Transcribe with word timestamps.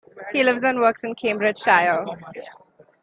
He 0.33 0.41
lives 0.43 0.63
and 0.63 0.79
works 0.79 1.03
in 1.03 1.13
Cambridgeshire. 1.13 2.03